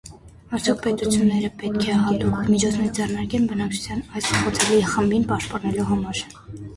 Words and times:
Արդյոք 0.57 0.79
պետությունները 0.85 1.49
պե՞տք 1.63 1.83
է 1.95 1.97
հատուկ 2.05 2.39
միջոցներ 2.53 2.87
ձեռնարկեն 2.99 3.45
բնակչության 3.51 4.01
այս 4.21 4.31
խոցելի 4.39 4.79
խմբին 4.95 5.27
պաշտպանելու 5.33 5.87
համար։ 5.91 6.23